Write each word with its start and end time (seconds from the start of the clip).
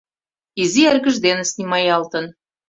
Изи 0.61 0.81
эргыж 0.91 1.15
дене 1.25 1.43
снимаялтын. 1.51 2.25